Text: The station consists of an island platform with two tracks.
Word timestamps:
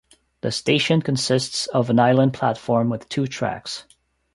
The 0.41 0.51
station 0.51 1.03
consists 1.03 1.67
of 1.67 1.91
an 1.91 1.99
island 1.99 2.33
platform 2.33 2.89
with 2.89 3.07
two 3.07 3.27
tracks. 3.27 3.85